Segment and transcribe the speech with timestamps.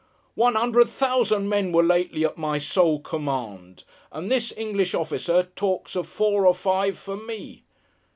[0.33, 5.95] One hundred thousand men were lately at my sole command; and this English officer talks
[5.95, 7.61] of four or five for me!